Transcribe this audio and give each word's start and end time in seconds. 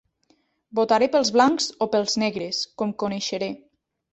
Votaré 0.79 1.09
pels 1.15 1.31
blancs 1.35 1.67
o 1.87 1.89
pels 1.97 2.17
negres, 2.25 2.63
com 2.83 2.95
coneixeré. 3.05 3.53